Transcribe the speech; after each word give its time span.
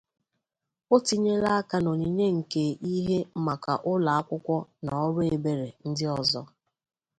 O 0.95 0.97
tinyela 1.05 1.49
aka 1.59 1.77
na 1.81 1.89
onyinye 1.93 2.27
nke 2.39 2.63
ihe 2.95 3.17
maka 3.45 3.73
ụlọ 3.91 4.09
akwụkwọ 4.19 4.57
na 4.83 4.91
ọrụ 5.05 5.21
ebere 5.35 5.69
ndị 5.87 6.05
ọzọ. 6.19 6.41